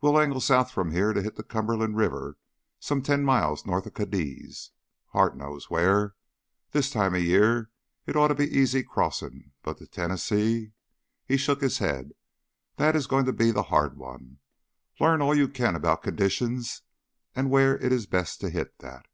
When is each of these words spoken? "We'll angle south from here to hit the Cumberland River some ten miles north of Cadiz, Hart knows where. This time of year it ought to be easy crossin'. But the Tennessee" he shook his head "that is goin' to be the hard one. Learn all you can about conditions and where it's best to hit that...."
"We'll 0.00 0.20
angle 0.20 0.40
south 0.40 0.70
from 0.70 0.92
here 0.92 1.12
to 1.12 1.20
hit 1.20 1.34
the 1.34 1.42
Cumberland 1.42 1.96
River 1.96 2.38
some 2.78 3.02
ten 3.02 3.24
miles 3.24 3.66
north 3.66 3.86
of 3.86 3.94
Cadiz, 3.94 4.70
Hart 5.08 5.36
knows 5.36 5.68
where. 5.68 6.14
This 6.70 6.90
time 6.92 7.12
of 7.16 7.22
year 7.24 7.72
it 8.06 8.14
ought 8.14 8.28
to 8.28 8.36
be 8.36 8.56
easy 8.56 8.84
crossin'. 8.84 9.50
But 9.64 9.78
the 9.78 9.88
Tennessee" 9.88 10.74
he 11.26 11.36
shook 11.36 11.60
his 11.60 11.78
head 11.78 12.12
"that 12.76 12.94
is 12.94 13.08
goin' 13.08 13.24
to 13.24 13.32
be 13.32 13.50
the 13.50 13.64
hard 13.64 13.96
one. 13.96 14.38
Learn 15.00 15.20
all 15.20 15.34
you 15.34 15.48
can 15.48 15.74
about 15.74 16.04
conditions 16.04 16.82
and 17.34 17.50
where 17.50 17.76
it's 17.78 18.06
best 18.06 18.40
to 18.42 18.50
hit 18.50 18.78
that...." 18.78 19.06